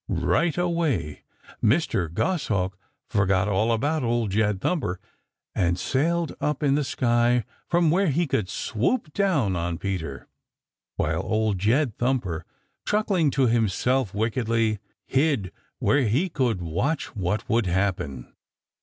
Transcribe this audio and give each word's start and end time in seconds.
Right; 0.09 0.57
away 0.57 1.21
Mr. 1.63 2.11
Goshawk 2.11 2.75
forgot 3.07 3.47
all 3.47 3.71
about 3.71 4.01
Old 4.03 4.31
Jed 4.31 4.59
Thumper 4.59 4.99
and 5.53 5.77
sailed 5.77 6.33
up 6.41 6.63
in 6.63 6.73
the 6.73 6.83
sky 6.83 7.45
from 7.69 7.91
where 7.91 8.07
he 8.07 8.25
could 8.25 8.49
swoop 8.49 9.13
down 9.13 9.55
on 9.55 9.77
Peter, 9.77 10.27
while 10.95 11.21
Old 11.21 11.59
Jed 11.59 11.99
Thumper, 11.99 12.47
chuckling 12.83 13.29
to 13.29 13.45
himself 13.45 14.11
wickedly, 14.11 14.79
hid 15.05 15.51
where 15.77 16.05
he 16.07 16.29
could 16.29 16.63
watch 16.63 17.15
what 17.15 17.47
would 17.47 17.67
happen. 17.67 18.33